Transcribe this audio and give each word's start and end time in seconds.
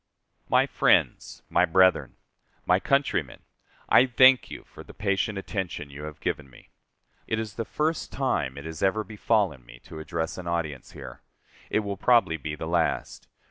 My 0.49 0.65
friends, 0.65 1.43
my 1.47 1.63
brethren, 1.63 2.15
my 2.65 2.79
countrymen, 2.79 3.43
I 3.87 4.07
thank 4.07 4.49
you 4.49 4.63
for 4.63 4.83
the 4.83 4.95
patient 4.95 5.37
attention 5.37 5.91
you 5.91 6.05
have 6.05 6.19
given 6.19 6.49
me. 6.49 6.71
It 7.27 7.37
is 7.37 7.53
the 7.53 7.65
first 7.65 8.11
time 8.11 8.57
it 8.57 8.65
has 8.65 8.81
ever 8.81 9.03
befallen 9.03 9.63
me 9.63 9.77
to 9.83 9.99
address 9.99 10.39
an 10.39 10.47
audience 10.47 10.93
here. 10.93 11.21
It 11.69 11.81
will 11.81 11.97
probably 11.97 12.37
be 12.37 12.55
the 12.55 12.65
last. 12.65 13.27